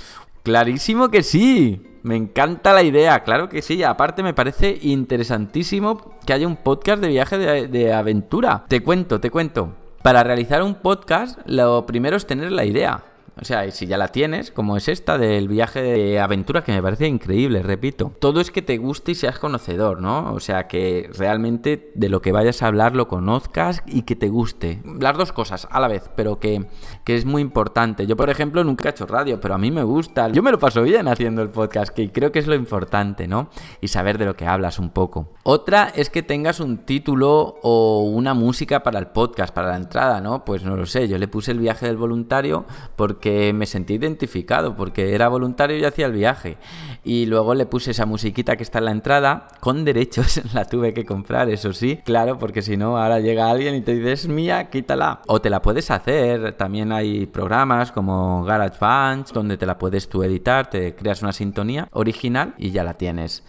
Clarísimo 0.42 1.10
que 1.10 1.22
sí. 1.22 1.86
Me 2.02 2.16
encanta 2.16 2.72
la 2.72 2.82
idea, 2.82 3.22
claro 3.24 3.48
que 3.48 3.62
sí. 3.62 3.82
Aparte 3.82 4.22
me 4.22 4.34
parece 4.34 4.78
interesantísimo 4.82 6.18
que 6.26 6.32
haya 6.32 6.46
un 6.46 6.56
podcast 6.56 7.02
de 7.02 7.08
viaje 7.08 7.38
de, 7.38 7.68
de 7.68 7.92
aventura. 7.92 8.64
Te 8.68 8.82
cuento, 8.82 9.20
te 9.20 9.30
cuento. 9.30 9.74
Para 10.02 10.24
realizar 10.24 10.62
un 10.62 10.76
podcast, 10.76 11.38
lo 11.44 11.84
primero 11.84 12.16
es 12.16 12.26
tener 12.26 12.52
la 12.52 12.64
idea. 12.64 13.04
O 13.40 13.44
sea, 13.44 13.66
y 13.66 13.70
si 13.70 13.86
ya 13.86 13.96
la 13.96 14.08
tienes, 14.08 14.50
como 14.50 14.76
es 14.76 14.88
esta 14.88 15.16
del 15.16 15.48
viaje 15.48 15.80
de 15.80 16.20
aventura, 16.20 16.62
que 16.62 16.72
me 16.72 16.82
parece 16.82 17.06
increíble, 17.06 17.62
repito. 17.62 18.12
Todo 18.18 18.40
es 18.40 18.50
que 18.50 18.60
te 18.60 18.76
guste 18.76 19.12
y 19.12 19.14
seas 19.14 19.38
conocedor, 19.38 20.00
¿no? 20.02 20.34
O 20.34 20.40
sea, 20.40 20.68
que 20.68 21.08
realmente 21.16 21.90
de 21.94 22.08
lo 22.10 22.20
que 22.20 22.32
vayas 22.32 22.62
a 22.62 22.66
hablar 22.66 22.94
lo 22.94 23.08
conozcas 23.08 23.82
y 23.86 24.02
que 24.02 24.14
te 24.14 24.28
guste. 24.28 24.82
Las 25.00 25.16
dos 25.16 25.32
cosas 25.32 25.66
a 25.70 25.80
la 25.80 25.88
vez, 25.88 26.10
pero 26.16 26.38
que, 26.38 26.66
que 27.04 27.16
es 27.16 27.24
muy 27.24 27.40
importante. 27.40 28.06
Yo, 28.06 28.14
por 28.14 28.28
ejemplo, 28.28 28.62
nunca 28.62 28.88
he 28.88 28.90
hecho 28.90 29.06
radio, 29.06 29.40
pero 29.40 29.54
a 29.54 29.58
mí 29.58 29.70
me 29.70 29.84
gusta. 29.84 30.28
Yo 30.28 30.42
me 30.42 30.50
lo 30.50 30.58
paso 30.58 30.82
bien 30.82 31.08
haciendo 31.08 31.40
el 31.40 31.48
podcast, 31.48 31.94
que 31.94 32.12
creo 32.12 32.32
que 32.32 32.40
es 32.40 32.46
lo 32.46 32.54
importante, 32.54 33.26
¿no? 33.26 33.48
Y 33.80 33.88
saber 33.88 34.18
de 34.18 34.26
lo 34.26 34.36
que 34.36 34.46
hablas 34.46 34.78
un 34.78 34.90
poco. 34.90 35.32
Otra 35.44 35.90
es 35.94 36.10
que 36.10 36.22
tengas 36.22 36.60
un 36.60 36.84
título 36.84 37.56
o 37.62 38.02
una 38.04 38.34
música 38.34 38.82
para 38.82 38.98
el 38.98 39.06
podcast, 39.06 39.54
para 39.54 39.70
la 39.70 39.76
entrada, 39.76 40.20
¿no? 40.20 40.44
Pues 40.44 40.62
no 40.62 40.76
lo 40.76 40.84
sé, 40.84 41.08
yo 41.08 41.16
le 41.16 41.26
puse 41.26 41.52
el 41.52 41.58
viaje 41.58 41.86
del 41.86 41.96
voluntario 41.96 42.66
porque 42.96 43.29
me 43.54 43.66
sentí 43.66 43.94
identificado, 43.94 44.76
porque 44.76 45.14
era 45.14 45.28
voluntario 45.28 45.76
y 45.76 45.84
hacía 45.84 46.06
el 46.06 46.12
viaje. 46.12 46.56
Y 47.04 47.26
luego 47.26 47.54
le 47.54 47.66
puse 47.66 47.92
esa 47.92 48.06
musiquita 48.06 48.56
que 48.56 48.62
está 48.62 48.78
en 48.78 48.84
la 48.86 48.90
entrada, 48.90 49.48
con 49.60 49.84
derechos, 49.84 50.40
la 50.54 50.64
tuve 50.64 50.94
que 50.94 51.04
comprar, 51.04 51.48
eso 51.48 51.72
sí, 51.72 51.98
claro, 52.04 52.38
porque 52.38 52.62
si 52.62 52.76
no, 52.76 52.98
ahora 52.98 53.20
llega 53.20 53.50
alguien 53.50 53.74
y 53.74 53.80
te 53.80 53.94
dice, 53.94 54.12
es 54.12 54.28
mía, 54.28 54.70
quítala. 54.70 55.22
O 55.26 55.40
te 55.40 55.50
la 55.50 55.62
puedes 55.62 55.90
hacer, 55.90 56.52
también 56.54 56.92
hay 56.92 57.26
programas 57.26 57.92
como 57.92 58.44
GarageBand, 58.44 59.32
donde 59.32 59.56
te 59.56 59.66
la 59.66 59.78
puedes 59.78 60.08
tú 60.08 60.22
editar, 60.22 60.70
te 60.70 60.94
creas 60.94 61.22
una 61.22 61.32
sintonía 61.32 61.88
original 61.92 62.54
y 62.58 62.70
ya 62.70 62.84
la 62.84 62.94
tienes. 62.94 63.42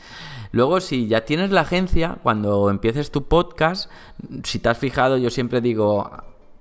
Luego, 0.51 0.81
si 0.81 1.07
ya 1.07 1.23
tienes 1.23 1.51
la 1.51 1.61
agencia, 1.61 2.17
cuando 2.23 2.69
empieces 2.69 3.09
tu 3.09 3.23
podcast, 3.23 3.89
si 4.43 4.59
te 4.59 4.69
has 4.69 4.77
fijado, 4.77 5.17
yo 5.17 5.29
siempre 5.29 5.61
digo, 5.61 6.11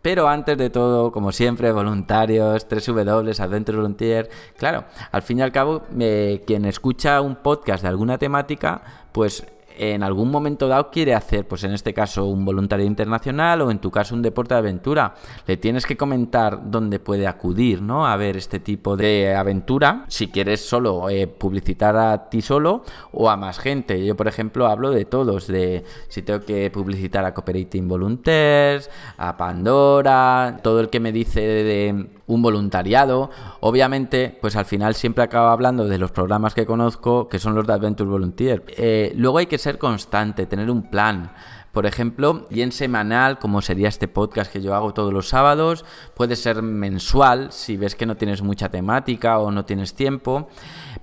Pero 0.02 0.28
antes 0.28 0.56
de 0.56 0.70
todo, 0.70 1.12
como 1.12 1.30
siempre, 1.30 1.72
voluntarios, 1.72 2.68
3W, 2.68 3.38
Adventure 3.38 3.76
Volunteer. 3.76 4.30
Claro, 4.56 4.84
al 5.12 5.22
fin 5.22 5.38
y 5.38 5.42
al 5.42 5.52
cabo, 5.52 5.82
eh, 5.98 6.42
quien 6.46 6.64
escucha 6.64 7.20
un 7.20 7.36
podcast 7.36 7.82
de 7.82 7.88
alguna 7.88 8.16
temática, 8.16 8.82
pues 9.12 9.44
en 9.78 10.02
algún 10.02 10.30
momento 10.30 10.68
dado 10.68 10.90
quiere 10.90 11.14
hacer, 11.14 11.46
pues 11.46 11.64
en 11.64 11.72
este 11.72 11.94
caso 11.94 12.26
un 12.26 12.44
voluntario 12.44 12.86
internacional 12.86 13.62
o 13.62 13.70
en 13.70 13.78
tu 13.78 13.90
caso 13.90 14.14
un 14.14 14.22
deporte 14.22 14.54
de 14.54 14.58
aventura, 14.58 15.14
le 15.46 15.56
tienes 15.56 15.86
que 15.86 15.96
comentar 15.96 16.70
dónde 16.70 16.98
puede 16.98 17.26
acudir, 17.26 17.82
¿no? 17.82 18.06
A 18.06 18.16
ver 18.16 18.36
este 18.36 18.60
tipo 18.60 18.96
de 18.96 19.34
aventura, 19.34 20.04
si 20.08 20.28
quieres 20.28 20.60
solo 20.60 21.08
eh, 21.08 21.26
publicitar 21.26 21.96
a 21.96 22.28
ti 22.28 22.42
solo 22.42 22.84
o 23.12 23.30
a 23.30 23.36
más 23.36 23.58
gente. 23.58 24.04
Yo, 24.04 24.16
por 24.16 24.28
ejemplo, 24.28 24.66
hablo 24.66 24.90
de 24.90 25.04
todos, 25.04 25.46
de 25.46 25.84
si 26.08 26.22
tengo 26.22 26.40
que 26.40 26.70
publicitar 26.70 27.24
a 27.24 27.34
Cooperating 27.34 27.88
Volunteers, 27.88 28.90
a 29.16 29.36
Pandora, 29.36 30.58
todo 30.62 30.80
el 30.80 30.90
que 30.90 31.00
me 31.00 31.12
dice 31.12 31.40
de 31.40 32.06
un 32.34 32.42
voluntariado. 32.42 33.30
Obviamente, 33.60 34.38
pues 34.40 34.56
al 34.56 34.64
final 34.64 34.94
siempre 34.94 35.24
acabo 35.24 35.48
hablando 35.48 35.86
de 35.86 35.98
los 35.98 36.12
programas 36.12 36.54
que 36.54 36.66
conozco, 36.66 37.28
que 37.28 37.38
son 37.38 37.54
los 37.54 37.66
de 37.66 37.72
Adventure 37.72 38.08
Volunteer. 38.08 38.64
Eh, 38.68 39.12
luego 39.16 39.38
hay 39.38 39.46
que 39.46 39.58
ser 39.58 39.78
constante, 39.78 40.46
tener 40.46 40.70
un 40.70 40.90
plan. 40.90 41.32
Por 41.72 41.86
ejemplo, 41.86 42.48
bien 42.50 42.72
semanal, 42.72 43.38
como 43.38 43.62
sería 43.62 43.88
este 43.88 44.08
podcast 44.08 44.52
que 44.52 44.60
yo 44.60 44.74
hago 44.74 44.92
todos 44.92 45.12
los 45.12 45.28
sábados, 45.28 45.84
puede 46.14 46.34
ser 46.34 46.62
mensual 46.62 47.52
si 47.52 47.76
ves 47.76 47.94
que 47.94 48.06
no 48.06 48.16
tienes 48.16 48.42
mucha 48.42 48.70
temática 48.70 49.38
o 49.38 49.52
no 49.52 49.64
tienes 49.64 49.94
tiempo, 49.94 50.48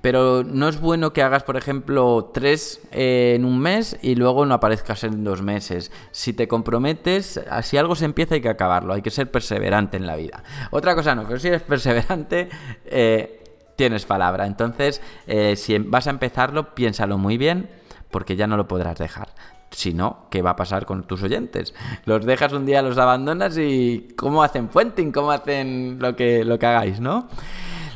pero 0.02 0.44
no 0.44 0.70
es 0.70 0.80
bueno 0.80 1.14
que 1.14 1.22
hagas, 1.22 1.44
por 1.44 1.58
ejemplo, 1.58 2.32
tres 2.34 2.82
eh, 2.92 3.34
en 3.36 3.46
un 3.46 3.60
mes 3.60 3.98
y 4.02 4.16
luego 4.16 4.46
no 4.46 4.54
aparezcas 4.54 5.04
en 5.04 5.24
dos 5.24 5.42
meses. 5.42 5.92
Si 6.12 6.34
te 6.34 6.48
comprometes, 6.48 7.42
si 7.64 7.78
algo 7.78 7.96
se 7.96 8.06
empieza 8.06 8.36
hay 8.36 8.42
que 8.42 8.50
acabarlo, 8.50 8.94
hay 8.94 9.02
que 9.02 9.10
ser 9.10 9.32
perseverante 9.32 9.98
en 9.98 10.08
la 10.08 10.16
vida. 10.16 10.44
Otra 10.72 10.96
cosa 10.96 11.16
no, 11.16 11.24
pero 11.26 11.40
si 11.40 11.48
eres 11.48 11.62
perseverante... 11.64 12.50
Eh, 12.86 13.44
tienes 13.78 14.06
palabra. 14.06 14.46
Entonces, 14.46 15.02
eh, 15.28 15.56
si 15.56 15.78
vas 15.78 16.08
a 16.08 16.10
empezarlo, 16.10 16.76
piénsalo 16.76 17.18
muy 17.18 17.38
bien, 17.38 17.70
porque 18.12 18.36
ya 18.36 18.48
no 18.48 18.58
lo 18.58 18.68
podrás 18.68 18.98
dejar. 18.98 19.30
Si 19.72 19.94
no, 19.94 20.28
¿qué 20.30 20.42
va 20.42 20.52
a 20.52 20.56
pasar 20.58 20.86
con 20.86 21.04
tus 21.04 21.24
oyentes? 21.24 21.74
Los 22.06 22.26
dejas 22.26 22.52
un 22.52 22.66
día, 22.66 22.82
los 22.82 22.98
abandonas 22.98 23.58
y 23.58 24.10
¿cómo 24.18 24.44
hacen 24.44 24.68
puenting? 24.68 25.12
¿Cómo 25.12 25.32
hacen 25.32 26.00
lo 26.02 26.16
que, 26.16 26.44
lo 26.44 26.58
que 26.60 26.66
hagáis, 26.66 27.00
no? 27.00 27.30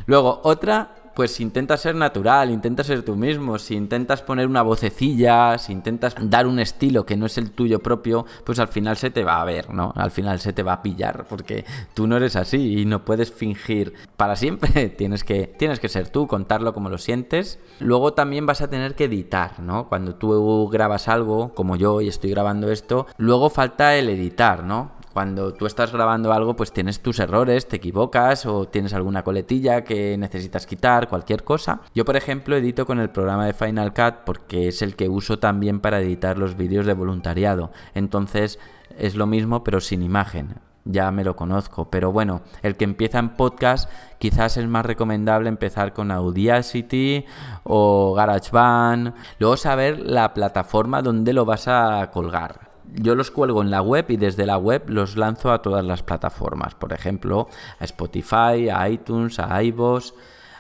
Luego, 0.06 0.42
otra 0.44 0.96
pues 1.16 1.40
intenta 1.40 1.78
ser 1.78 1.96
natural, 1.96 2.52
intenta 2.52 2.84
ser 2.84 3.04
tú 3.04 3.16
mismo, 3.16 3.58
si 3.60 3.76
intentas 3.76 4.22
poner 4.22 4.48
una 4.48 4.62
vocecilla, 4.62 5.58
si 5.58 5.72
intentas 5.74 6.16
dar 6.20 6.48
un 6.48 6.60
estilo 6.60 7.06
que 7.06 7.18
no 7.18 7.26
es 7.26 7.38
el 7.38 7.52
tuyo 7.52 7.80
propio, 7.80 8.26
pues 8.46 8.60
al 8.60 8.68
final 8.68 8.98
se 8.98 9.10
te 9.10 9.24
va 9.24 9.42
a 9.42 9.46
ver, 9.46 9.74
¿no? 9.74 9.94
Al 9.96 10.12
final 10.12 10.40
se 10.40 10.54
te 10.54 10.64
va 10.64 10.74
a 10.74 10.82
pillar, 10.82 11.26
porque 11.30 11.66
tú 11.94 12.08
no 12.08 12.18
eres 12.18 12.36
así 12.36 12.82
y 12.82 12.86
no 12.86 13.06
puedes 13.06 13.32
fingir 13.32 13.94
para 14.18 14.36
siempre, 14.36 14.90
tienes 14.98 15.24
que, 15.24 15.48
tienes 15.48 15.80
que 15.80 15.90
ser 15.90 16.10
tú, 16.10 16.28
contarlo 16.28 16.74
como 16.74 16.90
lo 16.90 16.98
sientes. 16.98 17.60
Luego 17.80 18.14
también 18.14 18.46
vas 18.46 18.62
a 18.62 18.70
tener 18.70 18.96
que 18.96 19.06
editar, 19.06 19.60
¿no? 19.60 19.88
Cuando 19.88 20.16
tú 20.16 20.70
grabas 20.70 21.08
algo, 21.08 21.54
como 21.54 21.76
yo 21.76 22.02
y 22.02 22.08
estoy 22.08 22.32
grabando 22.32 22.72
esto, 22.72 23.08
luego 23.18 23.50
falta 23.50 23.96
el 23.96 24.10
editar, 24.10 24.64
¿no? 24.64 25.01
Cuando 25.14 25.54
tú 25.54 25.66
estás 25.66 25.92
grabando 25.92 26.32
algo, 26.32 26.56
pues 26.56 26.72
tienes 26.72 27.02
tus 27.02 27.20
errores, 27.20 27.68
te 27.68 27.76
equivocas 27.76 28.46
o 28.46 28.68
tienes 28.68 28.94
alguna 28.94 29.24
coletilla 29.24 29.84
que 29.84 30.18
necesitas 30.18 30.66
quitar, 30.66 31.10
cualquier 31.10 31.44
cosa. 31.44 31.82
Yo, 31.94 32.06
por 32.06 32.16
ejemplo, 32.16 32.56
edito 32.56 32.86
con 32.86 33.00
el 33.00 33.10
programa 33.10 33.46
de 33.46 33.54
Final 33.54 33.94
Cut 33.94 34.24
porque 34.26 34.70
es 34.70 34.82
el 34.82 34.96
que 34.96 35.10
uso 35.10 35.38
también 35.38 35.82
para 35.82 36.00
editar 36.00 36.38
los 36.38 36.56
vídeos 36.56 36.86
de 36.86 36.94
voluntariado. 36.94 37.72
Entonces 37.94 38.58
es 38.98 39.16
lo 39.16 39.28
mismo 39.28 39.64
pero 39.64 39.82
sin 39.82 40.02
imagen. 40.02 40.56
Ya 40.86 41.12
me 41.12 41.24
lo 41.24 41.36
conozco, 41.36 41.90
pero 41.92 42.12
bueno, 42.12 42.42
el 42.64 42.76
que 42.76 42.86
empieza 42.86 43.20
en 43.20 43.36
podcast 43.36 43.90
quizás 44.18 44.58
es 44.58 44.68
más 44.68 44.86
recomendable 44.86 45.50
empezar 45.50 45.94
con 45.94 46.10
Audacity 46.10 47.26
o 47.64 48.14
GarageBand, 48.16 49.14
luego 49.38 49.58
saber 49.58 50.00
la 50.00 50.34
plataforma 50.34 51.04
donde 51.04 51.34
lo 51.34 51.46
vas 51.46 51.68
a 51.68 52.10
colgar 52.12 52.71
yo 52.94 53.16
los 53.16 53.32
cuelgo 53.32 53.62
en 53.62 53.72
la 53.72 53.82
web 53.82 54.06
y 54.10 54.18
desde 54.18 54.46
la 54.46 54.58
web 54.58 54.84
los 54.88 55.18
lanzo 55.18 55.52
a 55.52 55.62
todas 55.62 55.86
las 55.86 56.04
plataformas, 56.04 56.76
por 56.76 56.94
ejemplo, 56.94 57.48
a 57.80 57.86
Spotify, 57.86 58.70
a 58.70 58.90
iTunes, 58.90 59.40
a 59.40 59.62
iVoox, 59.64 60.14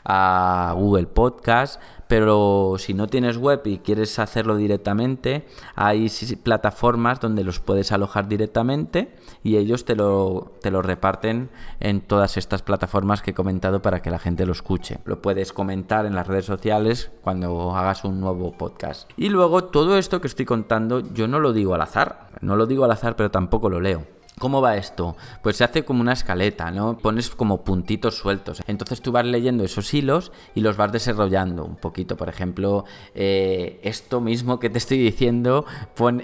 a 0.03 0.73
Google 0.75 1.07
Podcast, 1.07 1.81
pero 2.11 2.73
si 2.77 2.93
no 2.93 3.07
tienes 3.07 3.37
web 3.37 3.61
y 3.63 3.77
quieres 3.77 4.19
hacerlo 4.19 4.57
directamente, 4.57 5.45
hay 5.75 6.11
plataformas 6.43 7.21
donde 7.21 7.45
los 7.45 7.61
puedes 7.61 7.93
alojar 7.93 8.27
directamente 8.27 9.15
y 9.43 9.55
ellos 9.55 9.85
te 9.85 9.95
lo, 9.95 10.51
te 10.61 10.71
lo 10.71 10.81
reparten 10.81 11.49
en 11.79 12.01
todas 12.01 12.35
estas 12.35 12.63
plataformas 12.63 13.21
que 13.21 13.31
he 13.31 13.33
comentado 13.33 13.81
para 13.81 14.01
que 14.01 14.11
la 14.11 14.19
gente 14.19 14.45
lo 14.45 14.51
escuche. 14.51 14.99
Lo 15.05 15.21
puedes 15.21 15.53
comentar 15.53 16.05
en 16.05 16.13
las 16.13 16.27
redes 16.27 16.43
sociales 16.43 17.11
cuando 17.21 17.73
hagas 17.77 18.03
un 18.03 18.19
nuevo 18.19 18.57
podcast. 18.57 19.09
Y 19.15 19.29
luego 19.29 19.63
todo 19.63 19.97
esto 19.97 20.19
que 20.19 20.27
estoy 20.27 20.43
contando 20.43 21.13
yo 21.13 21.29
no 21.29 21.39
lo 21.39 21.53
digo 21.53 21.75
al 21.75 21.81
azar, 21.81 22.27
no 22.41 22.57
lo 22.57 22.65
digo 22.65 22.83
al 22.83 22.91
azar 22.91 23.15
pero 23.15 23.31
tampoco 23.31 23.69
lo 23.69 23.79
leo. 23.79 24.03
¿Cómo 24.41 24.59
va 24.59 24.75
esto? 24.75 25.15
Pues 25.43 25.57
se 25.57 25.63
hace 25.63 25.85
como 25.85 26.01
una 26.01 26.13
escaleta, 26.13 26.71
¿no? 26.71 26.97
Pones 26.97 27.29
como 27.29 27.63
puntitos 27.63 28.17
sueltos. 28.17 28.63
Entonces 28.65 28.99
tú 28.99 29.11
vas 29.11 29.23
leyendo 29.23 29.63
esos 29.63 29.93
hilos 29.93 30.31
y 30.55 30.61
los 30.61 30.77
vas 30.77 30.91
desarrollando 30.91 31.63
un 31.63 31.75
poquito. 31.75 32.17
Por 32.17 32.27
ejemplo, 32.27 32.85
eh, 33.13 33.79
esto 33.83 34.19
mismo 34.19 34.59
que 34.59 34.71
te 34.71 34.79
estoy 34.79 34.97
diciendo 34.97 35.67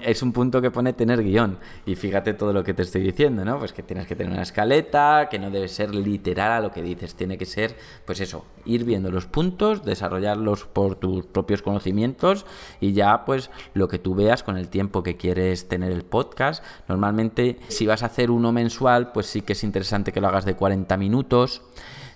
es 0.02 0.22
un 0.22 0.32
punto 0.32 0.60
que 0.60 0.72
pone 0.72 0.94
tener 0.94 1.22
guion. 1.22 1.58
Y 1.86 1.94
fíjate 1.94 2.34
todo 2.34 2.52
lo 2.52 2.64
que 2.64 2.74
te 2.74 2.82
estoy 2.82 3.02
diciendo, 3.02 3.44
¿no? 3.44 3.60
Pues 3.60 3.72
que 3.72 3.84
tienes 3.84 4.08
que 4.08 4.16
tener 4.16 4.32
una 4.32 4.42
escaleta, 4.42 5.28
que 5.30 5.38
no 5.38 5.52
debe 5.52 5.68
ser 5.68 5.94
literal 5.94 6.50
a 6.50 6.60
lo 6.60 6.72
que 6.72 6.82
dices. 6.82 7.14
Tiene 7.14 7.38
que 7.38 7.46
ser, 7.46 7.76
pues 8.04 8.18
eso, 8.18 8.44
ir 8.64 8.82
viendo 8.82 9.12
los 9.12 9.26
puntos, 9.26 9.84
desarrollarlos 9.84 10.64
por 10.64 10.96
tus 10.96 11.24
propios 11.24 11.62
conocimientos 11.62 12.46
y 12.80 12.94
ya, 12.94 13.24
pues, 13.24 13.50
lo 13.74 13.86
que 13.86 14.00
tú 14.00 14.16
veas 14.16 14.42
con 14.42 14.56
el 14.56 14.68
tiempo 14.68 15.04
que 15.04 15.16
quieres 15.16 15.68
tener 15.68 15.92
el 15.92 16.02
podcast. 16.02 16.64
Normalmente, 16.88 17.60
si 17.68 17.86
vas 17.86 18.02
a 18.02 18.07
hacer 18.08 18.30
uno 18.30 18.52
mensual, 18.52 19.12
pues 19.12 19.26
sí 19.26 19.42
que 19.42 19.52
es 19.54 19.64
interesante 19.64 20.12
que 20.12 20.20
lo 20.20 20.28
hagas 20.28 20.44
de 20.44 20.54
40 20.54 20.96
minutos. 20.96 21.62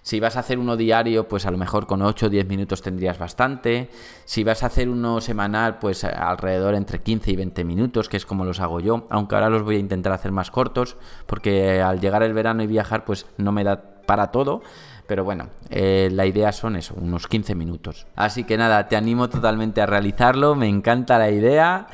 Si 0.02 0.18
vas 0.18 0.36
a 0.36 0.40
hacer 0.40 0.58
uno 0.58 0.76
diario, 0.76 1.28
pues 1.28 1.46
a 1.46 1.52
lo 1.52 1.58
mejor 1.58 1.86
con 1.86 2.02
8 2.02 2.26
o 2.26 2.28
10 2.28 2.48
minutos 2.48 2.82
tendrías 2.82 3.18
bastante. 3.18 3.88
Si 4.24 4.42
vas 4.42 4.64
a 4.64 4.66
hacer 4.66 4.88
uno 4.88 5.20
semanal, 5.20 5.78
pues 5.78 6.02
alrededor 6.02 6.74
entre 6.74 7.00
15 7.00 7.30
y 7.30 7.36
20 7.36 7.64
minutos, 7.64 8.08
que 8.08 8.16
es 8.16 8.26
como 8.26 8.44
los 8.44 8.58
hago 8.58 8.80
yo. 8.80 9.06
Aunque 9.10 9.36
ahora 9.36 9.48
los 9.48 9.62
voy 9.62 9.76
a 9.76 9.78
intentar 9.78 10.12
hacer 10.12 10.32
más 10.32 10.50
cortos, 10.50 10.96
porque 11.26 11.80
al 11.80 12.00
llegar 12.00 12.24
el 12.24 12.34
verano 12.34 12.64
y 12.64 12.66
viajar, 12.66 13.04
pues 13.04 13.26
no 13.36 13.52
me 13.52 13.62
da 13.62 13.80
para 14.04 14.32
todo. 14.32 14.62
Pero 15.06 15.24
bueno, 15.24 15.48
eh, 15.70 16.08
la 16.12 16.26
idea 16.26 16.52
son 16.52 16.76
eso, 16.76 16.94
unos 16.96 17.26
15 17.26 17.54
minutos. 17.54 18.06
Así 18.14 18.44
que 18.44 18.56
nada, 18.56 18.88
te 18.88 18.96
animo 18.96 19.28
totalmente 19.28 19.80
a 19.80 19.86
realizarlo, 19.86 20.54
me 20.54 20.68
encanta 20.68 21.18
la 21.18 21.30
idea. 21.30 21.88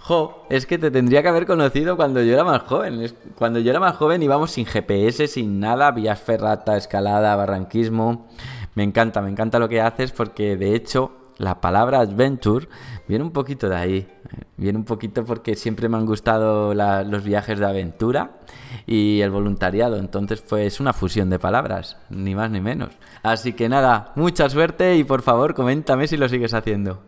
Jo, 0.00 0.46
es 0.50 0.66
que 0.66 0.78
te 0.78 0.90
tendría 0.90 1.22
que 1.22 1.28
haber 1.28 1.46
conocido 1.46 1.96
cuando 1.96 2.22
yo 2.22 2.34
era 2.34 2.44
más 2.44 2.62
joven. 2.62 3.14
Cuando 3.36 3.60
yo 3.60 3.70
era 3.70 3.80
más 3.80 3.96
joven 3.96 4.22
íbamos 4.22 4.50
sin 4.50 4.66
GPS, 4.66 5.28
sin 5.28 5.60
nada, 5.60 5.90
vías 5.92 6.20
ferrata, 6.20 6.76
escalada, 6.76 7.36
barranquismo. 7.36 8.26
Me 8.74 8.82
encanta, 8.82 9.22
me 9.22 9.30
encanta 9.30 9.58
lo 9.58 9.68
que 9.68 9.80
haces 9.80 10.12
porque 10.12 10.56
de 10.56 10.74
hecho 10.74 11.12
la 11.38 11.60
palabra 11.60 12.00
adventure 12.00 12.68
viene 13.12 13.26
un 13.26 13.30
poquito 13.32 13.68
de 13.68 13.76
ahí. 13.76 14.08
Viene 14.56 14.78
un 14.78 14.86
poquito 14.86 15.22
porque 15.22 15.54
siempre 15.54 15.86
me 15.86 15.98
han 15.98 16.06
gustado 16.06 16.72
los 16.72 17.22
viajes 17.22 17.58
de 17.58 17.66
aventura 17.66 18.38
y 18.86 19.20
el 19.20 19.30
voluntariado. 19.30 19.98
Entonces, 19.98 20.40
pues 20.40 20.80
una 20.80 20.94
fusión 20.94 21.28
de 21.28 21.38
palabras, 21.38 21.98
ni 22.08 22.34
más 22.34 22.50
ni 22.50 22.62
menos. 22.62 22.88
Así 23.22 23.52
que 23.52 23.68
nada, 23.68 24.12
mucha 24.16 24.48
suerte 24.48 24.96
y 24.96 25.04
por 25.04 25.20
favor, 25.20 25.52
coméntame 25.52 26.08
si 26.08 26.16
lo 26.16 26.26
sigues 26.26 26.54
haciendo. 26.54 27.02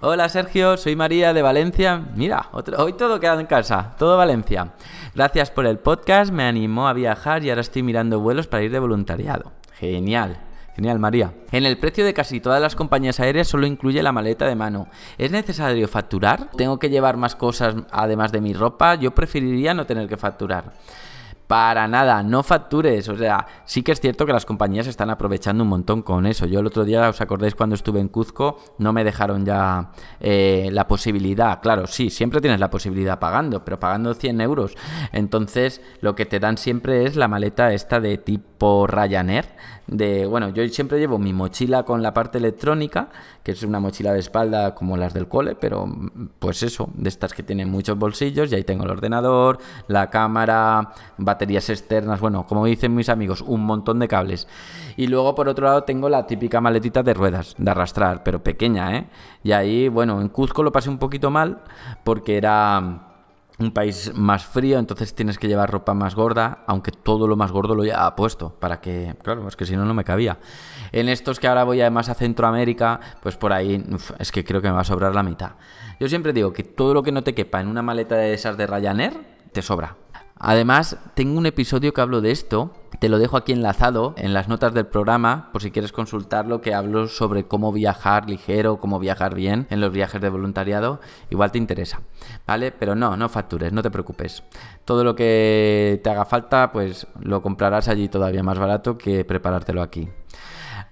Hola 0.00 0.30
Sergio, 0.30 0.78
soy 0.78 0.96
María 0.96 1.34
de 1.34 1.42
Valencia. 1.42 2.06
Mira, 2.16 2.48
hoy 2.78 2.94
todo 2.94 3.20
queda 3.20 3.38
en 3.38 3.44
casa, 3.44 3.94
todo 3.98 4.16
Valencia. 4.16 4.72
Gracias 5.14 5.50
por 5.50 5.66
el 5.66 5.78
podcast, 5.78 6.32
me 6.32 6.44
animó 6.44 6.88
a 6.88 6.94
viajar 6.94 7.44
y 7.44 7.50
ahora 7.50 7.60
estoy 7.60 7.82
mirando 7.82 8.18
vuelos 8.18 8.46
para 8.46 8.62
ir 8.62 8.72
de 8.72 8.78
voluntariado. 8.78 9.52
Genial. 9.74 10.38
Genial, 10.76 10.98
María. 10.98 11.32
En 11.52 11.66
el 11.66 11.78
precio 11.78 12.04
de 12.04 12.14
casi 12.14 12.40
todas 12.40 12.60
las 12.60 12.76
compañías 12.76 13.20
aéreas 13.20 13.48
solo 13.48 13.66
incluye 13.66 14.02
la 14.02 14.12
maleta 14.12 14.46
de 14.46 14.54
mano. 14.54 14.88
¿Es 15.18 15.30
necesario 15.30 15.88
facturar? 15.88 16.50
¿Tengo 16.56 16.78
que 16.78 16.90
llevar 16.90 17.16
más 17.16 17.36
cosas 17.36 17.74
además 17.90 18.32
de 18.32 18.40
mi 18.40 18.52
ropa? 18.52 18.94
Yo 18.94 19.14
preferiría 19.14 19.74
no 19.74 19.86
tener 19.86 20.08
que 20.08 20.16
facturar. 20.16 20.72
Para 21.50 21.88
nada, 21.88 22.22
no 22.22 22.44
factures. 22.44 23.08
O 23.08 23.16
sea, 23.16 23.44
sí 23.64 23.82
que 23.82 23.90
es 23.90 24.00
cierto 24.00 24.24
que 24.24 24.32
las 24.32 24.46
compañías 24.46 24.86
están 24.86 25.10
aprovechando 25.10 25.64
un 25.64 25.70
montón 25.70 26.02
con 26.02 26.26
eso. 26.26 26.46
Yo 26.46 26.60
el 26.60 26.66
otro 26.68 26.84
día, 26.84 27.08
¿os 27.08 27.20
acordáis 27.20 27.56
cuando 27.56 27.74
estuve 27.74 27.98
en 27.98 28.06
Cuzco? 28.06 28.60
No 28.78 28.92
me 28.92 29.02
dejaron 29.02 29.44
ya 29.44 29.90
eh, 30.20 30.68
la 30.70 30.86
posibilidad. 30.86 31.60
Claro, 31.60 31.88
sí, 31.88 32.08
siempre 32.08 32.40
tienes 32.40 32.60
la 32.60 32.70
posibilidad 32.70 33.18
pagando, 33.18 33.64
pero 33.64 33.80
pagando 33.80 34.14
100 34.14 34.40
euros. 34.42 34.76
Entonces, 35.10 35.82
lo 36.00 36.14
que 36.14 36.24
te 36.24 36.38
dan 36.38 36.56
siempre 36.56 37.04
es 37.04 37.16
la 37.16 37.26
maleta 37.26 37.72
esta 37.72 37.98
de 37.98 38.16
tipo 38.16 38.86
Ryanair. 38.86 39.46
De, 39.88 40.24
bueno, 40.26 40.50
yo 40.50 40.66
siempre 40.68 41.00
llevo 41.00 41.18
mi 41.18 41.32
mochila 41.32 41.82
con 41.82 42.00
la 42.00 42.14
parte 42.14 42.38
electrónica, 42.38 43.08
que 43.42 43.50
es 43.50 43.64
una 43.64 43.80
mochila 43.80 44.12
de 44.12 44.20
espalda 44.20 44.72
como 44.76 44.96
las 44.96 45.14
del 45.14 45.26
cole, 45.26 45.56
pero 45.56 45.84
pues 46.38 46.62
eso, 46.62 46.90
de 46.94 47.08
estas 47.08 47.34
que 47.34 47.42
tienen 47.42 47.68
muchos 47.68 47.98
bolsillos, 47.98 48.52
y 48.52 48.54
ahí 48.54 48.62
tengo 48.62 48.84
el 48.84 48.90
ordenador, 48.90 49.58
la 49.88 50.08
cámara, 50.08 50.92
batería 51.18 51.39
baterías 51.40 51.70
externas, 51.70 52.20
bueno, 52.20 52.46
como 52.46 52.66
dicen 52.66 52.94
mis 52.94 53.08
amigos, 53.08 53.40
un 53.40 53.64
montón 53.64 53.98
de 53.98 54.08
cables. 54.08 54.46
Y 54.98 55.06
luego 55.06 55.34
por 55.34 55.48
otro 55.48 55.64
lado 55.64 55.84
tengo 55.84 56.10
la 56.10 56.26
típica 56.26 56.60
maletita 56.60 57.02
de 57.02 57.14
ruedas, 57.14 57.54
de 57.56 57.70
arrastrar, 57.70 58.22
pero 58.22 58.42
pequeña, 58.42 58.94
¿eh? 58.94 59.06
Y 59.42 59.52
ahí, 59.52 59.88
bueno, 59.88 60.20
en 60.20 60.28
Cuzco 60.28 60.62
lo 60.62 60.70
pasé 60.70 60.90
un 60.90 60.98
poquito 60.98 61.30
mal 61.30 61.62
porque 62.04 62.36
era 62.36 63.06
un 63.58 63.72
país 63.72 64.12
más 64.14 64.44
frío, 64.44 64.78
entonces 64.78 65.14
tienes 65.14 65.38
que 65.38 65.48
llevar 65.48 65.70
ropa 65.70 65.94
más 65.94 66.14
gorda, 66.14 66.62
aunque 66.66 66.92
todo 66.92 67.26
lo 67.26 67.36
más 67.36 67.52
gordo 67.52 67.74
lo 67.74 67.84
ya 67.86 68.14
puesto, 68.16 68.50
para 68.60 68.82
que, 68.82 69.14
claro, 69.22 69.48
es 69.48 69.56
que 69.56 69.64
si 69.64 69.76
no, 69.76 69.86
no 69.86 69.94
me 69.94 70.04
cabía. 70.04 70.38
En 70.92 71.08
estos 71.08 71.40
que 71.40 71.48
ahora 71.48 71.64
voy 71.64 71.80
además 71.80 72.10
a 72.10 72.14
Centroamérica, 72.14 73.00
pues 73.22 73.38
por 73.38 73.54
ahí 73.54 73.82
es 74.18 74.30
que 74.30 74.44
creo 74.44 74.60
que 74.60 74.68
me 74.68 74.74
va 74.74 74.82
a 74.82 74.84
sobrar 74.84 75.14
la 75.14 75.22
mitad. 75.22 75.52
Yo 75.98 76.06
siempre 76.06 76.34
digo 76.34 76.52
que 76.52 76.64
todo 76.64 76.92
lo 76.92 77.02
que 77.02 77.12
no 77.12 77.22
te 77.22 77.34
quepa 77.34 77.60
en 77.62 77.68
una 77.68 77.80
maleta 77.80 78.16
de 78.16 78.34
esas 78.34 78.58
de 78.58 78.66
Ryanair, 78.66 79.14
te 79.52 79.62
sobra. 79.62 79.96
Además, 80.42 80.96
tengo 81.12 81.38
un 81.38 81.44
episodio 81.44 81.92
que 81.92 82.00
hablo 82.00 82.22
de 82.22 82.30
esto, 82.30 82.72
te 82.98 83.10
lo 83.10 83.18
dejo 83.18 83.36
aquí 83.36 83.52
enlazado 83.52 84.14
en 84.16 84.32
las 84.32 84.48
notas 84.48 84.72
del 84.72 84.86
programa, 84.86 85.50
por 85.52 85.60
si 85.60 85.70
quieres 85.70 85.92
consultarlo, 85.92 86.62
que 86.62 86.72
hablo 86.72 87.08
sobre 87.08 87.44
cómo 87.44 87.72
viajar 87.72 88.26
ligero, 88.26 88.80
cómo 88.80 88.98
viajar 88.98 89.34
bien 89.34 89.66
en 89.68 89.82
los 89.82 89.92
viajes 89.92 90.18
de 90.18 90.30
voluntariado, 90.30 91.00
igual 91.28 91.52
te 91.52 91.58
interesa, 91.58 92.00
¿vale? 92.46 92.72
Pero 92.72 92.94
no, 92.94 93.18
no 93.18 93.28
factures, 93.28 93.70
no 93.74 93.82
te 93.82 93.90
preocupes. 93.90 94.42
Todo 94.86 95.04
lo 95.04 95.14
que 95.14 96.00
te 96.02 96.08
haga 96.08 96.24
falta, 96.24 96.72
pues 96.72 97.06
lo 97.20 97.42
comprarás 97.42 97.88
allí 97.88 98.08
todavía 98.08 98.42
más 98.42 98.58
barato 98.58 98.96
que 98.96 99.26
preparártelo 99.26 99.82
aquí. 99.82 100.08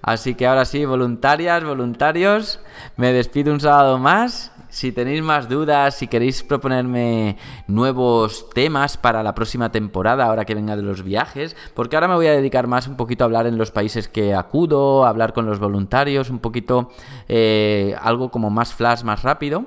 Así 0.03 0.35
que 0.35 0.47
ahora 0.47 0.65
sí, 0.65 0.85
voluntarias, 0.85 1.65
voluntarios, 1.65 2.61
me 2.97 3.13
despido 3.13 3.53
un 3.53 3.61
sábado 3.61 3.99
más 3.99 4.53
si 4.69 4.93
tenéis 4.93 5.23
más 5.23 5.49
dudas, 5.49 5.95
si 5.95 6.09
queréis 6.09 6.43
proponerme 6.43 7.37
nuevos 7.67 8.51
temas 8.51 8.97
para 8.97 9.23
la 9.23 9.35
próxima 9.35 9.73
temporada, 9.73 10.27
ahora 10.27 10.45
que 10.45 10.55
venga 10.55 10.77
de 10.77 10.83
los 10.83 11.03
viajes, 11.03 11.57
porque 11.75 11.97
ahora 11.97 12.09
me 12.09 12.15
voy 12.15 12.27
a 12.27 12.33
dedicar 12.33 12.67
más 12.67 12.87
un 12.87 12.97
poquito 12.97 13.25
a 13.25 13.27
hablar 13.27 13.47
en 13.47 13.57
los 13.57 13.71
países 13.71 14.09
que 14.09 14.35
acudo, 14.35 15.05
a 15.05 15.09
hablar 15.09 15.33
con 15.33 15.47
los 15.47 15.59
voluntarios, 15.59 16.31
un 16.31 16.39
poquito 16.39 16.91
eh, 17.29 17.97
algo 18.01 18.31
como 18.31 18.51
más 18.51 18.75
flash, 18.75 19.03
más 19.05 19.23
rápido. 19.23 19.65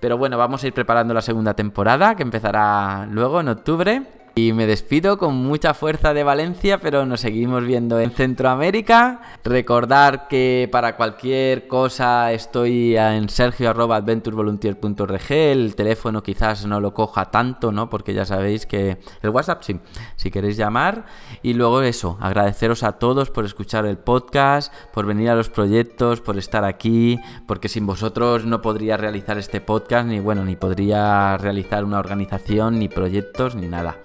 Pero 0.00 0.16
bueno, 0.16 0.38
vamos 0.38 0.64
a 0.64 0.66
ir 0.66 0.72
preparando 0.72 1.12
la 1.12 1.20
segunda 1.20 1.54
temporada, 1.54 2.16
que 2.16 2.22
empezará 2.22 3.06
luego 3.10 3.40
en 3.40 3.48
octubre. 3.48 4.02
Y 4.40 4.54
me 4.54 4.66
despido 4.66 5.18
con 5.18 5.34
mucha 5.34 5.74
fuerza 5.74 6.14
de 6.14 6.24
Valencia, 6.24 6.80
pero 6.80 7.04
nos 7.04 7.20
seguimos 7.20 7.62
viendo 7.62 8.00
en 8.00 8.10
Centroamérica. 8.10 9.20
Recordar 9.44 10.28
que 10.28 10.66
para 10.72 10.96
cualquier 10.96 11.68
cosa 11.68 12.32
estoy 12.32 12.96
en 12.96 13.28
sergio.adventurevolunteer.org. 13.28 15.30
El 15.30 15.74
teléfono 15.74 16.22
quizás 16.22 16.64
no 16.64 16.80
lo 16.80 16.94
coja 16.94 17.26
tanto, 17.26 17.70
¿no? 17.70 17.90
Porque 17.90 18.14
ya 18.14 18.24
sabéis 18.24 18.64
que 18.64 18.96
el 19.20 19.28
WhatsApp 19.28 19.62
sí, 19.62 19.78
si 20.16 20.30
queréis 20.30 20.56
llamar. 20.56 21.04
Y 21.42 21.52
luego 21.52 21.82
eso, 21.82 22.16
agradeceros 22.18 22.82
a 22.82 22.92
todos 22.92 23.28
por 23.28 23.44
escuchar 23.44 23.84
el 23.84 23.98
podcast, 23.98 24.72
por 24.94 25.04
venir 25.04 25.28
a 25.28 25.34
los 25.34 25.50
proyectos, 25.50 26.22
por 26.22 26.38
estar 26.38 26.64
aquí, 26.64 27.18
porque 27.46 27.68
sin 27.68 27.84
vosotros 27.84 28.46
no 28.46 28.62
podría 28.62 28.96
realizar 28.96 29.36
este 29.36 29.60
podcast, 29.60 30.08
ni 30.08 30.18
bueno, 30.18 30.46
ni 30.46 30.56
podría 30.56 31.36
realizar 31.36 31.84
una 31.84 31.98
organización, 31.98 32.78
ni 32.78 32.88
proyectos, 32.88 33.54
ni 33.54 33.68
nada. 33.68 33.98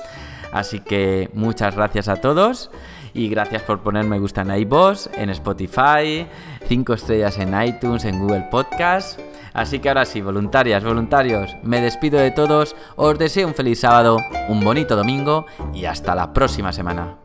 Así 0.55 0.79
que 0.79 1.29
muchas 1.33 1.75
gracias 1.75 2.07
a 2.07 2.21
todos 2.21 2.71
y 3.13 3.27
gracias 3.27 3.61
por 3.63 3.81
poner 3.81 4.05
me 4.05 4.19
gusta 4.19 4.41
en 4.41 4.55
iVoox, 4.55 5.07
en 5.17 5.29
Spotify, 5.31 6.25
5 6.65 6.93
estrellas 6.93 7.37
en 7.39 7.61
iTunes, 7.61 8.05
en 8.05 8.19
Google 8.19 8.47
Podcast. 8.49 9.19
Así 9.51 9.79
que 9.79 9.89
ahora 9.89 10.05
sí, 10.05 10.21
voluntarias, 10.21 10.81
voluntarios, 10.81 11.57
me 11.61 11.81
despido 11.81 12.19
de 12.19 12.31
todos, 12.31 12.73
os 12.95 13.19
deseo 13.19 13.49
un 13.49 13.53
feliz 13.53 13.81
sábado, 13.81 14.17
un 14.47 14.61
bonito 14.61 14.95
domingo 14.95 15.45
y 15.73 15.83
hasta 15.83 16.15
la 16.15 16.31
próxima 16.31 16.71
semana. 16.71 17.17